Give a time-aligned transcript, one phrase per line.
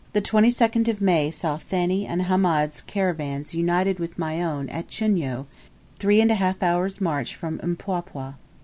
[0.13, 5.45] The 22nd of May saw Thani and Hamed's caravans united with my own at Chunyo,
[5.99, 8.33] three and a half hours' march from Mpwapwa.